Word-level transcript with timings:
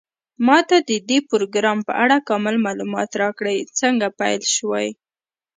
ما 0.45 0.57
ته 0.69 0.77
د 0.89 0.91
دې 1.09 1.19
پروګرام 1.29 1.79
په 1.87 1.93
اړه 2.03 2.17
کامل 2.29 2.55
معلومات 2.65 3.09
راکړئ 3.21 3.57
څنګه 3.79 4.07
پیل 4.19 4.41
شوی 4.55 4.87